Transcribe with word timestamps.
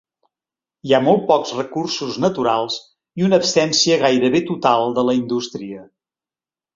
Hi 0.87 0.91
ha 0.93 0.99
molt 1.07 1.25
pocs 1.31 1.51
recursos 1.57 2.15
naturals, 2.23 2.77
i 3.21 3.25
una 3.27 3.39
absència 3.43 3.99
gairebé 4.05 4.41
total 4.49 4.97
de 4.99 5.05
la 5.11 5.15
indústria. 5.19 5.85